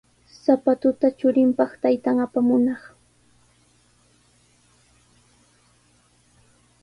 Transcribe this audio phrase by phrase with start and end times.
[0.43, 2.81] Sapatuta churinpaq taytan apamunaq.